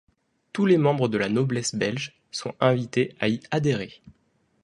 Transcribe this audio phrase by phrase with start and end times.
[0.51, 4.01] Tous les membres de la noblesse belge sont invités à y adhérer.